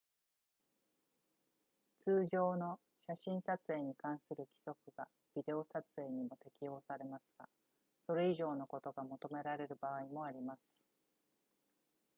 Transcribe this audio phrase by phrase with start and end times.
[1.99, 7.47] 通常の写真撮影に関する規則がビデオ撮影にも適用されますが
[8.01, 10.83] それ以上のことが求められる場合もあります